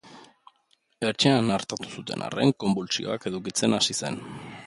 Etxean 1.09 1.51
artatu 1.57 1.91
zuten 1.99 2.25
arren, 2.29 2.55
konbultsioak 2.65 3.31
edukitzen 3.33 3.79
hasi 3.79 3.99
zen. 4.05 4.21